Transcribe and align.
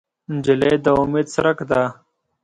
نجلۍ 0.33 0.73
د 0.83 0.85
امید 1.01 1.27
څرک 1.33 1.57
ده. 1.69 1.81